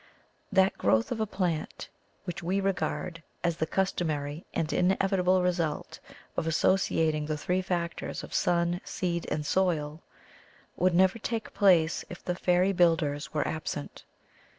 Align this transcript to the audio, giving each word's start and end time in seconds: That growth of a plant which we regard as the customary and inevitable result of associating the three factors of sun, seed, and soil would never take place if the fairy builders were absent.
That 0.51 0.79
growth 0.79 1.11
of 1.11 1.19
a 1.19 1.27
plant 1.27 1.87
which 2.23 2.41
we 2.41 2.59
regard 2.59 3.21
as 3.43 3.57
the 3.57 3.67
customary 3.67 4.43
and 4.51 4.73
inevitable 4.73 5.43
result 5.43 5.99
of 6.35 6.47
associating 6.47 7.27
the 7.27 7.37
three 7.37 7.61
factors 7.61 8.23
of 8.23 8.33
sun, 8.33 8.81
seed, 8.83 9.27
and 9.29 9.45
soil 9.45 10.01
would 10.75 10.95
never 10.95 11.19
take 11.19 11.53
place 11.53 12.03
if 12.09 12.25
the 12.25 12.33
fairy 12.33 12.73
builders 12.73 13.31
were 13.31 13.47
absent. 13.47 14.03